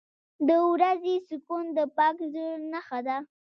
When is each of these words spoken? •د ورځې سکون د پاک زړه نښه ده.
•د 0.47 0.49
ورځې 0.71 1.15
سکون 1.29 1.65
د 1.77 1.79
پاک 1.97 2.17
زړه 2.33 2.47
نښه 2.71 2.99
ده. 3.07 3.17